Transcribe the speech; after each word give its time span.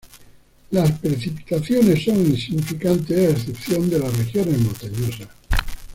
Las 0.71 0.93
precipitaciones 0.93 2.03
son 2.03 2.21
insignificantes, 2.25 3.17
a 3.19 3.31
excepción 3.37 3.87
de 3.87 3.99
las 3.99 4.17
regiones 4.17 4.57
montañosas. 4.57 5.27